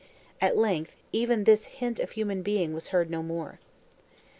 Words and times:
At 0.41 0.57
length, 0.57 0.97
even 1.11 1.43
this 1.43 1.65
hint 1.77 1.99
of 1.99 2.09
human 2.13 2.41
being 2.41 2.73
was 2.73 2.87
heard 2.87 3.11
no 3.11 3.21
more. 3.21 3.59